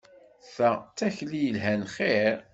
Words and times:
Ta 0.55 0.69
d 0.85 0.89
takti 0.97 1.37
yelhan 1.43 1.83
xir! 1.95 2.35